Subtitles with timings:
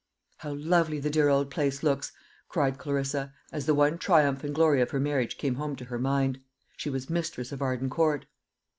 [0.37, 2.11] "How lovely the dear old place looks!"
[2.49, 5.99] cried Clarissa, as the one triumph and glory of her marriage came home to her
[5.99, 6.39] mind:
[6.75, 8.25] she was mistress of Arden Court.